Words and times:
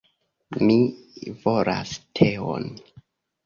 Mi 0.67 0.77
volas 1.45 1.95
teon! 2.21 2.69